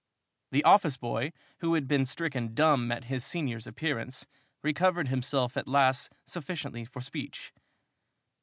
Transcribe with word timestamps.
The 0.51 0.63
office 0.63 0.97
boy, 0.97 1.31
who 1.59 1.75
had 1.75 1.87
been 1.87 2.07
stricken 2.07 2.55
dumb 2.55 2.91
at 2.91 3.03
his 3.03 3.23
senior's 3.23 3.67
appearance, 3.67 4.25
recovered 4.63 5.09
himself 5.09 5.55
at 5.55 5.67
last 5.67 6.09
sufficiently 6.25 6.85
for 6.85 7.01
speech. 7.01 7.53